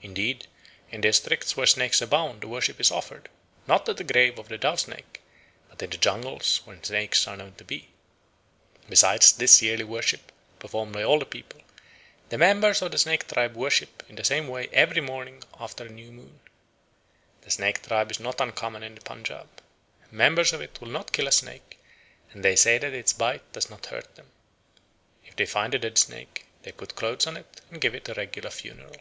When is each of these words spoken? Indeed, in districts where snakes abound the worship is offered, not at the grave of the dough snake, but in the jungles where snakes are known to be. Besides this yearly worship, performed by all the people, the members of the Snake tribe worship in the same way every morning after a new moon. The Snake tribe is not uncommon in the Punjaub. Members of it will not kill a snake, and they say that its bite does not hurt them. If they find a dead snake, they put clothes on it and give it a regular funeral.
Indeed, 0.00 0.46
in 0.92 1.00
districts 1.00 1.56
where 1.56 1.66
snakes 1.66 2.00
abound 2.00 2.40
the 2.42 2.46
worship 2.48 2.78
is 2.80 2.92
offered, 2.92 3.28
not 3.66 3.88
at 3.88 3.96
the 3.96 4.04
grave 4.04 4.38
of 4.38 4.48
the 4.48 4.56
dough 4.56 4.76
snake, 4.76 5.20
but 5.68 5.82
in 5.82 5.90
the 5.90 5.96
jungles 5.96 6.60
where 6.64 6.78
snakes 6.80 7.26
are 7.26 7.36
known 7.36 7.54
to 7.56 7.64
be. 7.64 7.90
Besides 8.88 9.32
this 9.32 9.60
yearly 9.60 9.82
worship, 9.82 10.30
performed 10.60 10.92
by 10.92 11.02
all 11.02 11.18
the 11.18 11.26
people, 11.26 11.62
the 12.28 12.38
members 12.38 12.80
of 12.80 12.92
the 12.92 12.98
Snake 12.98 13.26
tribe 13.26 13.56
worship 13.56 14.04
in 14.08 14.14
the 14.14 14.22
same 14.22 14.46
way 14.46 14.68
every 14.72 15.00
morning 15.02 15.42
after 15.58 15.86
a 15.86 15.90
new 15.90 16.12
moon. 16.12 16.40
The 17.40 17.50
Snake 17.50 17.82
tribe 17.82 18.12
is 18.12 18.20
not 18.20 18.40
uncommon 18.40 18.84
in 18.84 18.94
the 18.94 19.00
Punjaub. 19.00 19.48
Members 20.12 20.52
of 20.52 20.60
it 20.60 20.80
will 20.80 20.90
not 20.90 21.10
kill 21.12 21.26
a 21.26 21.32
snake, 21.32 21.76
and 22.30 22.44
they 22.44 22.54
say 22.54 22.78
that 22.78 22.94
its 22.94 23.12
bite 23.12 23.52
does 23.52 23.68
not 23.68 23.86
hurt 23.86 24.14
them. 24.14 24.30
If 25.26 25.34
they 25.34 25.44
find 25.46 25.74
a 25.74 25.78
dead 25.80 25.98
snake, 25.98 26.46
they 26.62 26.70
put 26.70 26.94
clothes 26.94 27.26
on 27.26 27.36
it 27.36 27.62
and 27.68 27.80
give 27.80 27.96
it 27.96 28.08
a 28.08 28.14
regular 28.14 28.50
funeral. 28.50 28.94